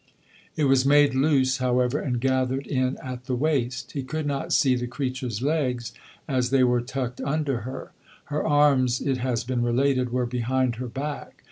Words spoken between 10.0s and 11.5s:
were behind her back.